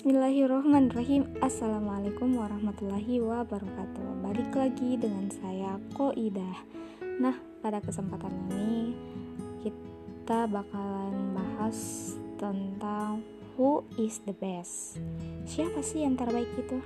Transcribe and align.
Bismillahirrahmanirrahim. 0.00 1.28
Assalamualaikum 1.44 2.32
warahmatullahi 2.32 3.20
wabarakatuh. 3.20 4.24
Balik 4.24 4.48
lagi 4.56 4.96
dengan 4.96 5.28
saya 5.28 5.76
Koidah 5.92 6.56
Nah 7.20 7.36
pada 7.60 7.84
kesempatan 7.84 8.32
ini 8.48 8.96
Kita 9.60 10.48
bakalan 10.48 11.36
bahas 11.36 11.76
tentang 12.40 13.20
Who 13.60 13.84
is 14.00 14.24
the 14.24 14.32
best. 14.32 14.96
Siapa 15.44 15.84
sih 15.84 16.08
yang 16.08 16.16
terbaik 16.16 16.48
itu? 16.56 16.80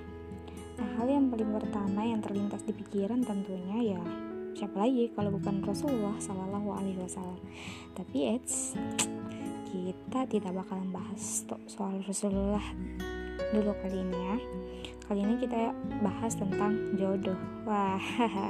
Nah 0.83 0.99
hal 0.99 1.07
yang 1.07 1.31
paling 1.31 1.55
pertama 1.55 2.03
yang 2.03 2.19
terlintas 2.19 2.67
di 2.67 2.75
pikiran 2.75 3.23
tentunya 3.23 3.95
ya 3.95 4.03
Siapa 4.59 4.75
lagi 4.75 5.15
kalau 5.15 5.31
bukan 5.31 5.63
Rasulullah 5.63 6.19
Sallallahu 6.19 6.83
Alaihi 6.83 6.99
Wasallam? 6.99 7.39
Tapi 7.95 8.35
it's 8.35 8.75
kita 9.75 10.21
tidak 10.31 10.53
bakalan 10.55 10.95
bahas 10.95 11.43
soal 11.67 11.99
Rasulullah 12.07 12.63
dulu 13.51 13.75
kali 13.83 13.99
ini 13.99 14.19
ya. 14.19 14.37
Kali 15.05 15.21
ini 15.21 15.35
kita 15.43 15.75
bahas 15.99 16.39
tentang 16.39 16.95
jodoh. 16.95 17.37
Wah 17.67 17.99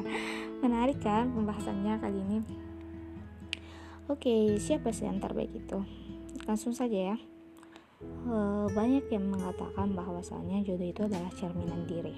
menarik 0.62 1.00
kan 1.00 1.32
pembahasannya 1.32 1.96
kali 1.96 2.18
ini? 2.20 2.38
Oke 4.12 4.60
siapa 4.60 4.92
sih 4.92 5.08
yang 5.08 5.16
terbaik 5.16 5.56
itu? 5.56 5.80
Langsung 6.44 6.76
saja 6.76 7.16
ya. 7.16 7.16
Eh, 8.04 8.66
banyak 8.68 9.08
yang 9.08 9.24
mengatakan 9.32 9.96
bahwasannya 9.96 10.60
jodoh 10.60 10.88
itu 10.92 11.00
adalah 11.08 11.32
cerminan 11.32 11.88
diri. 11.88 12.12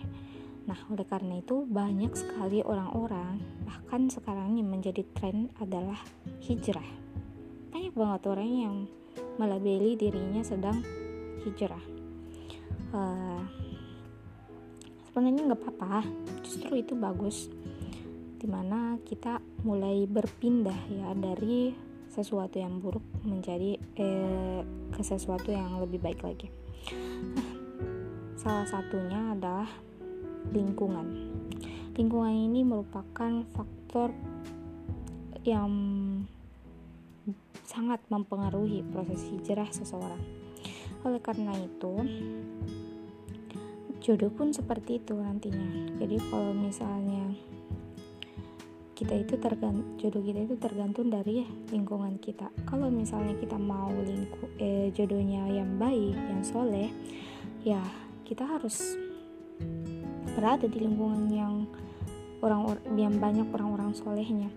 Nah, 0.66 0.82
oleh 0.90 1.06
karena 1.06 1.38
itu 1.38 1.62
banyak 1.62 2.10
sekali 2.18 2.58
orang-orang 2.66 3.38
bahkan 3.62 4.10
sekarang 4.10 4.58
yang 4.58 4.66
menjadi 4.66 5.06
tren 5.14 5.54
adalah 5.62 6.02
hijrah 6.42 7.05
banget 7.96 8.22
orang 8.28 8.50
yang 8.52 8.76
melabeli 9.40 9.96
dirinya 9.96 10.44
sedang 10.44 10.84
hijrah. 11.42 11.80
Uh, 12.92 13.42
sebenarnya 15.08 15.48
nggak 15.48 15.60
apa-apa 15.64 16.04
justru 16.44 16.76
itu 16.76 16.92
bagus. 16.92 17.48
Di 18.36 18.44
mana 18.44 19.00
kita 19.00 19.40
mulai 19.64 20.04
berpindah 20.04 20.76
ya 20.92 21.16
dari 21.16 21.72
sesuatu 22.12 22.60
yang 22.60 22.80
buruk 22.80 23.02
menjadi 23.24 23.76
eh, 23.96 24.60
ke 24.92 25.02
sesuatu 25.04 25.52
yang 25.52 25.80
lebih 25.80 26.00
baik 26.00 26.20
lagi. 26.24 26.48
Salah 28.36 28.68
satunya 28.68 29.32
adalah 29.34 29.68
lingkungan. 30.52 31.32
Lingkungan 31.96 32.32
ini 32.32 32.60
merupakan 32.62 33.42
faktor 33.56 34.12
yang 35.48 35.72
sangat 37.76 38.00
mempengaruhi 38.08 38.80
proses 38.88 39.20
hijrah 39.28 39.68
seseorang. 39.68 40.24
Oleh 41.04 41.20
karena 41.20 41.52
itu, 41.60 41.92
jodoh 44.00 44.32
pun 44.32 44.56
seperti 44.56 44.96
itu 44.96 45.12
nantinya. 45.12 46.00
Jadi 46.00 46.16
kalau 46.32 46.56
misalnya 46.56 47.36
kita 48.96 49.12
itu 49.12 49.36
tergantung 49.36 50.00
jodoh 50.00 50.24
kita 50.24 50.48
itu 50.48 50.56
tergantung 50.56 51.12
dari 51.12 51.44
lingkungan 51.68 52.16
kita. 52.16 52.48
Kalau 52.64 52.88
misalnya 52.88 53.36
kita 53.36 53.60
mau 53.60 53.92
lingku 53.92 54.56
eh, 54.56 54.88
jodohnya 54.96 55.44
yang 55.52 55.76
baik, 55.76 56.16
yang 56.16 56.40
soleh, 56.40 56.88
ya 57.60 57.84
kita 58.24 58.48
harus 58.48 58.96
berada 60.32 60.64
di 60.64 60.80
lingkungan 60.80 61.28
yang 61.28 61.68
orang 62.40 62.80
yang 62.96 63.20
banyak 63.20 63.48
orang-orang 63.52 63.92
solehnya 63.92 64.48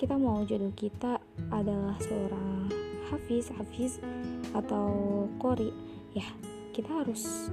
kita 0.00 0.16
mau 0.16 0.40
jodoh 0.48 0.72
kita 0.72 1.19
adalah 1.50 1.96
seorang 2.02 2.70
hafiz 3.10 3.50
hafiz 3.58 3.92
atau 4.54 5.26
kori 5.42 5.70
ya 6.14 6.26
kita 6.70 7.02
harus 7.02 7.50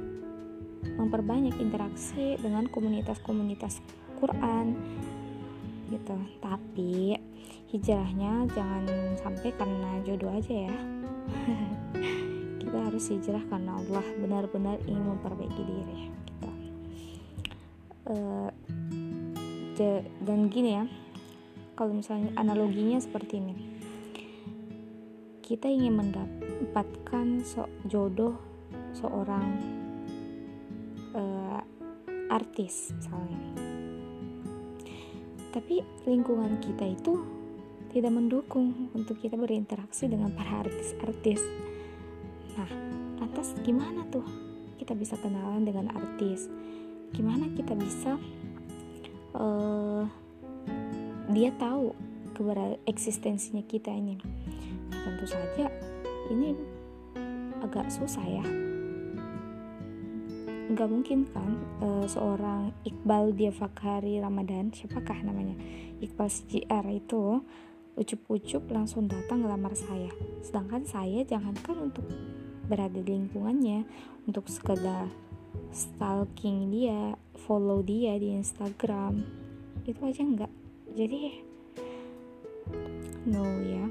memperbanyak 0.98 1.58
interaksi 1.60 2.38
dengan 2.40 2.70
komunitas-komunitas 2.70 3.82
Quran. 4.22 4.78
Gitu. 5.88 6.18
Tapi 6.40 7.16
hijrahnya 7.72 8.48
jangan 8.52 8.84
sampai 9.20 9.50
karena 9.56 10.00
jodoh 10.04 10.32
aja 10.32 10.54
ya. 10.70 10.76
Kita 12.62 12.78
harus 12.84 13.08
hijrah 13.08 13.44
karena 13.48 13.80
Allah 13.80 14.06
benar-benar 14.20 14.76
ingin 14.84 15.16
memperbaiki 15.16 15.64
diri 15.64 16.12
kita 16.28 16.52
uh, 18.12 18.50
dan 20.28 20.40
gini 20.52 20.76
ya 20.76 20.84
kalau 21.78 21.94
misalnya 21.94 22.34
analoginya 22.34 22.98
seperti 22.98 23.38
ini. 23.38 23.56
Kita 25.46 25.70
ingin 25.70 25.94
mendapatkan 25.96 27.46
so 27.46 27.70
jodoh 27.86 28.36
seorang 28.92 29.48
uh, 31.14 31.62
artis 32.34 32.92
misalnya. 32.98 33.40
Tapi 35.54 35.86
lingkungan 36.10 36.60
kita 36.60 36.84
itu 36.84 37.14
tidak 37.94 38.12
mendukung 38.12 38.92
untuk 38.92 39.22
kita 39.22 39.40
berinteraksi 39.40 40.12
dengan 40.12 40.34
para 40.36 40.68
artis-artis. 40.68 41.40
Nah 42.60 42.70
lantas 43.22 43.56
gimana 43.64 44.04
tuh 44.12 44.26
kita 44.82 44.98
bisa 44.98 45.16
kenalan 45.16 45.64
dengan 45.64 45.94
artis? 45.96 46.52
Gimana 47.16 47.48
kita 47.56 47.72
bisa 47.74 48.20
uh, 49.40 50.04
dia 51.38 51.54
tahu 51.54 51.94
keberadaan 52.34 52.82
eksistensinya 52.90 53.62
kita 53.70 53.94
ini. 53.94 54.18
Nah, 54.90 54.98
tentu 55.06 55.30
saja 55.30 55.70
ini 56.34 56.58
agak 57.62 57.94
susah 57.94 58.26
ya. 58.26 58.46
Nggak 60.74 60.90
mungkin 60.90 61.30
kan 61.30 61.54
uh, 61.86 62.10
seorang 62.10 62.74
Iqbal 62.82 63.38
dia 63.38 63.54
Fakhari 63.54 64.18
Ramadan 64.18 64.74
siapakah 64.74 65.22
namanya? 65.22 65.54
Iqbal 66.02 66.26
CGR 66.26 66.86
itu 66.90 67.46
ucup-ucup 67.94 68.74
langsung 68.74 69.06
datang 69.06 69.46
ngelamar 69.46 69.78
saya. 69.78 70.10
Sedangkan 70.42 70.90
saya 70.90 71.22
jangankan 71.22 71.94
untuk 71.94 72.10
berada 72.66 72.98
di 72.98 73.14
lingkungannya 73.14 73.86
untuk 74.26 74.50
sekedar 74.50 75.06
stalking 75.70 76.74
dia 76.74 77.14
follow 77.46 77.86
dia 77.86 78.18
di 78.18 78.34
Instagram. 78.34 79.22
Itu 79.86 80.02
aja 80.02 80.26
enggak 80.26 80.67
jadi 80.98 81.46
no 83.30 83.46
ya. 83.62 83.86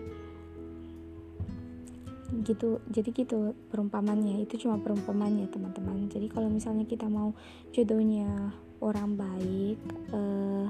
Gitu 2.43 2.83
jadi 2.91 3.09
gitu 3.15 3.55
perumpamannya. 3.71 4.43
Itu 4.43 4.59
cuma 4.67 4.83
perumpamannya 4.83 5.47
teman-teman. 5.47 6.11
Jadi 6.11 6.27
kalau 6.27 6.51
misalnya 6.51 6.83
kita 6.83 7.07
mau 7.07 7.31
jodohnya 7.71 8.51
orang 8.83 9.15
baik 9.15 9.79
uh, 10.11 10.67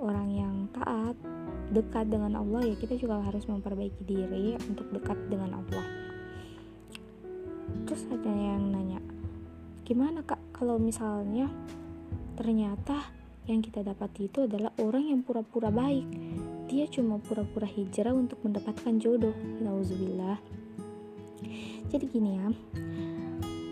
orang 0.00 0.28
yang 0.32 0.56
taat 0.72 1.14
dekat 1.70 2.08
dengan 2.10 2.40
Allah 2.40 2.66
ya 2.66 2.74
kita 2.74 2.98
juga 2.98 3.20
harus 3.22 3.46
memperbaiki 3.46 4.02
diri 4.02 4.56
untuk 4.64 4.88
dekat 4.90 5.20
dengan 5.28 5.60
Allah. 5.60 5.86
Terus 7.84 8.08
ada 8.08 8.32
yang 8.32 8.72
nanya 8.72 8.98
gimana 9.84 10.24
kak 10.24 10.40
kalau 10.56 10.80
misalnya 10.80 11.52
ternyata 12.34 13.19
yang 13.50 13.66
kita 13.66 13.82
dapati 13.82 14.30
itu 14.30 14.46
adalah 14.46 14.70
orang 14.78 15.10
yang 15.10 15.20
pura-pura 15.26 15.74
baik. 15.74 16.06
Dia 16.70 16.86
cuma 16.86 17.18
pura-pura 17.18 17.66
hijrah 17.66 18.14
untuk 18.14 18.38
mendapatkan 18.46 18.94
jodoh. 19.02 19.34
Nauzubillah. 19.58 20.38
Jadi 21.90 22.04
gini 22.06 22.38
ya 22.38 22.46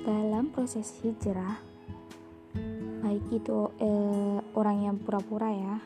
dalam 0.09 0.49
proses 0.49 0.89
hijrah 1.05 1.61
baik 3.05 3.29
itu 3.29 3.69
eh, 3.77 4.41
orang 4.57 4.89
yang 4.89 4.97
pura-pura 4.97 5.53
ya 5.53 5.77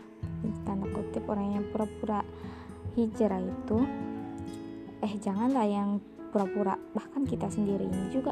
tanda 0.62 0.86
kutip 0.94 1.26
orang 1.26 1.58
yang 1.58 1.64
pura-pura 1.75 2.22
hijrah 2.94 3.42
itu 3.42 3.78
eh 5.02 5.14
janganlah 5.19 5.67
yang 5.67 5.99
pura-pura 6.31 6.78
bahkan 6.94 7.26
kita 7.26 7.50
sendiri 7.50 7.82
ini 7.82 8.14
juga 8.14 8.31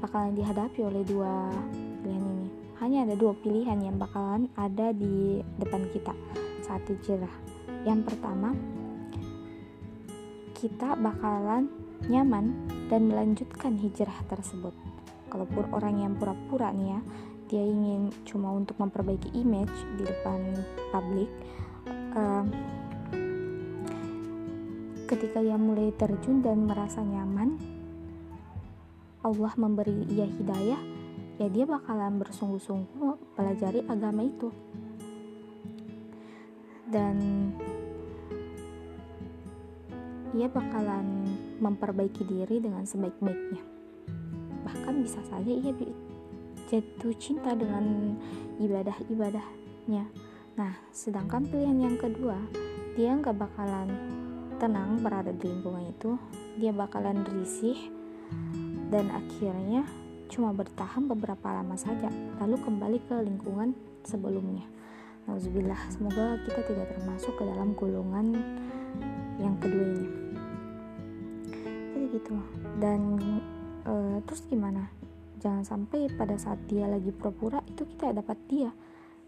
bakalan 0.00 0.32
dihadapi 0.32 0.80
oleh 0.80 1.04
dua 1.04 1.52
hanya 2.86 3.02
ada 3.02 3.18
dua 3.18 3.34
pilihan 3.34 3.82
yang 3.82 3.98
bakalan 3.98 4.46
ada 4.54 4.94
di 4.94 5.42
depan 5.58 5.90
kita 5.90 6.14
saat 6.62 6.86
hijrah. 6.86 7.34
Yang 7.82 8.14
pertama, 8.14 8.54
kita 10.54 10.94
bakalan 10.94 11.66
nyaman 12.06 12.54
dan 12.86 13.10
melanjutkan 13.10 13.74
hijrah 13.74 14.14
tersebut. 14.30 14.70
Kalaupun 15.26 15.66
orang 15.74 15.98
yang 15.98 16.14
pura-pura 16.14 16.70
nih 16.70 16.94
ya, 16.94 17.00
dia 17.50 17.64
ingin 17.66 18.14
cuma 18.22 18.54
untuk 18.54 18.78
memperbaiki 18.78 19.34
image 19.34 19.74
di 19.98 20.06
depan 20.06 20.38
publik, 20.94 21.30
uh, 22.14 22.46
ketika 25.10 25.42
ia 25.42 25.58
mulai 25.58 25.90
terjun 25.90 26.38
dan 26.38 26.70
merasa 26.70 27.02
nyaman, 27.02 27.58
Allah 29.26 29.52
memberi 29.58 30.06
ia 30.06 30.30
hidayah 30.30 30.95
ya 31.36 31.48
dia 31.52 31.64
bakalan 31.68 32.16
bersungguh-sungguh 32.20 33.36
pelajari 33.36 33.84
agama 33.84 34.24
itu. 34.24 34.48
Dan 36.86 37.16
ia 40.36 40.48
bakalan 40.52 41.24
memperbaiki 41.60 42.24
diri 42.24 42.60
dengan 42.60 42.84
sebaik-baiknya. 42.84 43.62
Bahkan 44.64 44.82
kan 44.84 44.96
bisa 45.00 45.20
saja 45.26 45.48
ia 45.50 45.72
jatuh 46.66 47.14
cinta 47.16 47.52
dengan 47.56 48.16
ibadah-ibadahnya. 48.60 50.04
Nah 50.56 50.72
sedangkan 50.92 51.48
pilihan 51.48 51.90
yang 51.90 51.96
kedua 52.00 52.36
dia 52.96 53.12
nggak 53.12 53.36
bakalan 53.36 53.92
tenang 54.56 55.00
berada 55.04 55.32
di 55.32 55.52
lingkungan 55.52 55.88
itu. 55.92 56.16
Dia 56.56 56.72
bakalan 56.72 57.24
risih 57.28 57.76
dan 58.88 59.12
akhirnya 59.12 59.84
cuma 60.26 60.50
bertahan 60.52 61.06
beberapa 61.06 61.48
lama 61.50 61.78
saja 61.78 62.10
lalu 62.42 62.56
kembali 62.60 62.98
ke 63.06 63.16
lingkungan 63.22 63.72
sebelumnya. 64.02 64.66
Nauzubillah 65.26 65.80
semoga 65.90 66.38
kita 66.46 66.62
tidak 66.70 66.94
termasuk 66.94 67.34
ke 67.34 67.42
dalam 67.42 67.74
golongan 67.74 68.34
yang 69.42 69.58
kedua 69.58 69.84
ini 69.84 70.26
jadi 72.06 72.22
gitu. 72.22 72.36
Dan 72.78 73.18
e, 73.82 73.92
terus 74.22 74.46
gimana? 74.46 74.86
Jangan 75.42 75.66
sampai 75.66 76.06
pada 76.14 76.38
saat 76.38 76.62
dia 76.70 76.86
lagi 76.86 77.10
pura-pura 77.10 77.60
itu 77.66 77.82
kita 77.82 78.14
dapat 78.14 78.38
dia. 78.46 78.70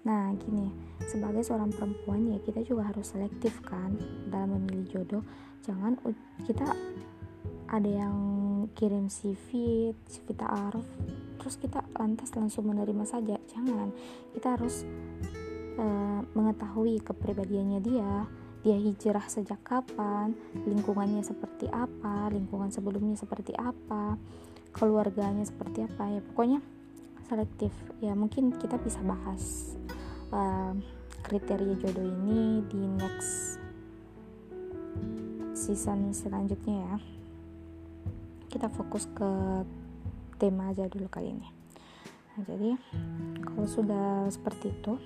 Nah 0.07 0.31
gini 0.39 0.71
sebagai 1.05 1.43
seorang 1.43 1.75
perempuan 1.75 2.31
ya 2.31 2.39
kita 2.41 2.63
juga 2.63 2.87
harus 2.87 3.13
selektif 3.13 3.59
kan 3.67 3.99
dalam 4.31 4.57
memilih 4.63 4.87
jodoh. 4.89 5.23
Jangan 5.67 5.99
kita 6.47 6.71
ada 7.69 7.89
yang 7.89 8.17
kirim 8.73 9.13
CV 9.13 9.93
CV 10.09 10.27
ta'aruf 10.33 10.89
terus 11.39 11.55
kita 11.61 11.85
lantas 11.97 12.35
langsung 12.35 12.67
menerima 12.69 13.05
saja. 13.07 13.39
Jangan. 13.49 13.95
Kita 14.35 14.59
harus 14.59 14.83
uh, 15.79 16.21
mengetahui 16.35 17.01
kepribadiannya 17.01 17.81
dia. 17.81 18.27
Dia 18.59 18.75
hijrah 18.75 19.23
sejak 19.31 19.63
kapan 19.63 20.35
lingkungannya 20.67 21.23
seperti 21.23 21.71
apa 21.71 22.27
lingkungan 22.35 22.75
sebelumnya 22.75 23.15
seperti 23.15 23.55
apa 23.55 24.19
keluarganya 24.75 25.47
seperti 25.47 25.87
apa 25.87 26.11
ya. 26.11 26.21
Pokoknya 26.21 26.61
selektif. 27.31 27.71
Ya 28.03 28.19
mungkin 28.19 28.51
kita 28.59 28.77
bisa 28.83 28.99
bahas 29.07 29.77
uh, 30.35 30.75
kriteria 31.23 31.79
jodoh 31.79 32.03
ini 32.03 32.67
di 32.67 32.83
next 32.99 33.63
season 35.55 36.15
selanjutnya 36.15 36.87
ya 36.87 36.97
kita 38.59 38.75
fokus 38.75 39.07
ke 39.15 39.31
tema 40.35 40.75
aja 40.75 40.91
dulu 40.91 41.07
kali 41.07 41.31
ini. 41.31 41.47
Nah 42.35 42.43
jadi 42.43 42.75
kalau 43.47 43.71
sudah 43.71 44.27
seperti 44.35 44.75
itu 44.75 44.99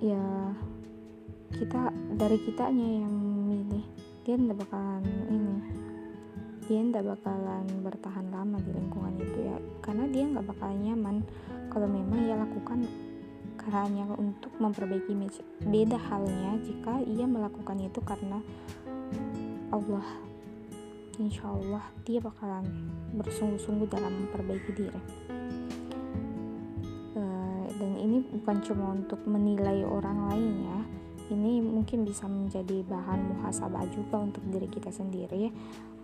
ya 0.00 0.48
kita 1.60 1.92
dari 2.16 2.40
kitanya 2.40 3.04
yang 3.04 3.12
milih 3.52 3.84
dia 4.24 4.40
tidak 4.40 4.64
bakalan 4.64 5.04
ini 5.28 5.56
dia 6.64 6.80
tidak 6.88 7.04
bakalan 7.12 7.68
bertahan 7.84 8.32
lama 8.32 8.56
di 8.64 8.70
lingkungan 8.72 9.12
itu 9.20 9.38
ya. 9.44 9.60
Karena 9.84 10.08
dia 10.08 10.24
nggak 10.24 10.56
bakalan 10.56 10.88
nyaman. 10.88 11.16
Kalau 11.68 11.84
memang 11.84 12.24
ia 12.24 12.36
lakukan 12.40 12.88
hanya 13.68 14.08
untuk 14.16 14.56
memperbaiki 14.56 15.12
image. 15.12 15.44
Beda 15.68 16.00
halnya 16.00 16.56
jika 16.64 17.04
ia 17.04 17.28
melakukan 17.28 17.76
itu 17.84 18.00
karena 18.00 18.40
Allah 19.68 20.06
insya 21.18 21.50
Allah 21.50 21.82
dia 22.06 22.22
bakalan 22.22 22.62
bersungguh-sungguh 23.18 23.90
dalam 23.90 24.14
memperbaiki 24.26 24.70
diri. 24.70 25.00
Uh, 27.18 27.66
dan 27.74 27.92
ini 27.98 28.22
bukan 28.22 28.62
cuma 28.62 28.94
untuk 28.94 29.18
menilai 29.26 29.82
orang 29.82 30.30
lain 30.30 30.54
ya 30.62 30.78
ini 31.28 31.60
mungkin 31.60 32.08
bisa 32.08 32.24
menjadi 32.24 32.80
bahan 32.88 33.20
muhasabah 33.36 33.84
juga 33.92 34.16
untuk 34.24 34.40
diri 34.48 34.64
kita 34.70 34.88
sendiri. 34.88 35.52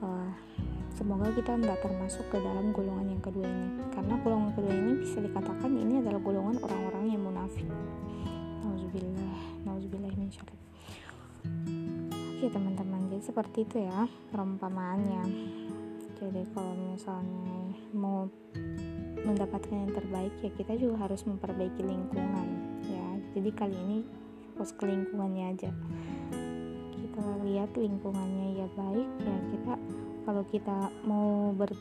Uh, 0.04 0.28
semoga 0.92 1.32
kita 1.32 1.56
tidak 1.56 1.80
termasuk 1.80 2.28
ke 2.28 2.36
dalam 2.36 2.74
golongan 2.76 3.16
yang 3.16 3.22
kedua 3.24 3.46
ini 3.48 3.80
karena 3.94 4.14
golongan 4.20 4.50
kedua 4.52 4.74
ini 4.74 4.92
bisa 5.00 5.18
dikatakan 5.24 5.70
ini 5.72 6.04
adalah 6.04 6.20
golongan 6.20 6.56
orang-orang 6.60 7.04
yang 7.08 7.22
munafik. 7.24 7.66
Nauzubillah 8.60 9.64
nauzubillah 9.64 10.12
min 10.18 10.28
oke 12.44 12.44
jadi 12.44 12.73
seperti 13.24 13.64
itu 13.64 13.88
ya 13.88 14.04
perumpamaannya. 14.28 15.24
Jadi 16.20 16.44
kalau 16.52 16.76
misalnya 16.76 17.72
mau 17.96 18.28
mendapatkan 19.24 19.72
yang 19.72 19.92
terbaik 19.96 20.36
ya 20.44 20.52
kita 20.52 20.76
juga 20.76 21.08
harus 21.08 21.24
memperbaiki 21.24 21.80
lingkungan 21.80 22.48
ya. 22.84 23.08
Jadi 23.32 23.50
kali 23.56 23.76
ini 23.88 23.98
fokus 24.52 24.76
ke 24.76 24.84
lingkungannya 24.84 25.44
aja. 25.56 25.70
Kita 26.92 27.24
lihat 27.48 27.72
lingkungannya 27.72 28.60
ya 28.60 28.68
baik 28.76 29.08
ya 29.24 29.36
kita 29.56 29.72
kalau 30.28 30.42
kita 30.52 30.76
mau 31.08 31.56
ber 31.56 31.72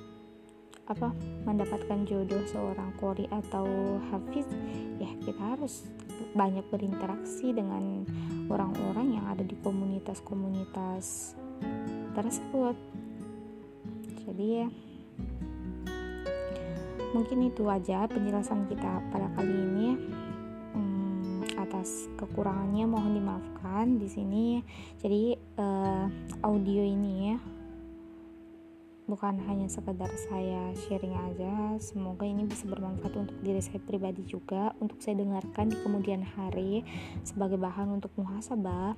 apa 0.84 1.16
mendapatkan 1.48 2.04
jodoh 2.04 2.44
seorang 2.52 2.92
kori 3.00 3.24
atau 3.32 3.98
hafiz 4.12 4.44
ya 5.00 5.08
kita 5.24 5.56
harus 5.56 5.88
banyak 6.36 6.66
berinteraksi 6.68 7.56
dengan 7.56 8.04
orang-orang 8.52 9.16
yang 9.16 9.26
ada 9.32 9.46
di 9.46 9.56
komunitas-komunitas 9.64 11.38
tersebut. 12.14 12.76
Jadi 14.24 14.46
ya 14.64 14.68
mungkin 17.14 17.48
itu 17.48 17.64
aja 17.70 18.10
penjelasan 18.10 18.66
kita 18.68 19.00
pada 19.14 19.30
kali 19.38 19.54
ini. 19.54 19.86
Ya 19.88 19.96
atas 21.74 22.08
kekurangannya 22.16 22.86
mohon 22.88 23.18
dimaafkan 23.18 24.00
di 24.00 24.08
sini. 24.08 24.46
Jadi 25.04 25.36
uh, 25.60 26.06
audio 26.46 26.84
ini 26.86 27.34
ya 27.34 27.38
bukan 29.04 29.36
hanya 29.52 29.68
sekedar 29.68 30.08
saya 30.30 30.72
sharing 30.86 31.12
aja 31.12 31.76
semoga 31.84 32.24
ini 32.24 32.48
bisa 32.48 32.64
bermanfaat 32.70 33.12
untuk 33.20 33.36
diri 33.44 33.60
saya 33.60 33.84
pribadi 33.84 34.24
juga 34.24 34.72
untuk 34.80 35.04
saya 35.04 35.20
dengarkan 35.20 35.72
di 35.72 35.78
kemudian 35.84 36.24
hari 36.24 36.88
sebagai 37.28 37.60
bahan 37.60 38.00
untuk 38.00 38.16
muhasabah 38.16 38.96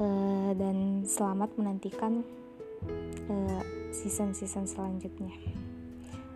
uh, 0.00 0.50
dan 0.56 1.04
selamat 1.04 1.52
menantikan 1.60 2.24
uh, 3.28 3.62
season-season 3.92 4.64
selanjutnya 4.64 5.32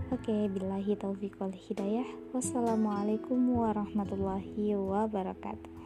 Oke, 0.08 0.32
okay, 0.32 0.48
billahi 0.48 0.96
taufiq 0.96 1.36
wal 1.36 1.52
hidayah. 1.52 2.08
Wassalamualaikum 2.32 3.36
warahmatullahi 3.60 4.72
wabarakatuh. 4.72 5.77